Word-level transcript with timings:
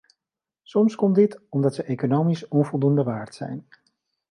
Soms 0.63 0.95
komt 0.95 1.15
dit 1.15 1.39
omdat 1.49 1.75
ze 1.75 1.83
economisch 1.83 2.47
onvoldoende 2.47 3.03
waard 3.03 3.35
zijn. 3.35 3.67